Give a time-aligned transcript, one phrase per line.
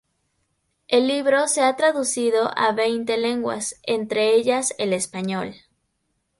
[0.87, 5.53] El libro se ha traducido a veinte lenguas, entre ellas el español.